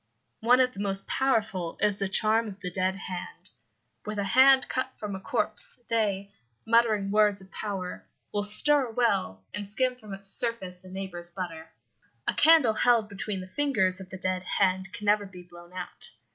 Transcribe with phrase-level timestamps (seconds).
[0.39, 3.51] One of the most powerful is the charm of the dead hand.
[4.03, 6.31] With a hand cut from a corpse they,
[6.65, 8.03] muttering words of power,
[8.33, 11.69] will stir a well and skim from its surface a neighbour's butter.
[12.27, 16.09] A candle held between the fingers of the dead hand can never be blown out.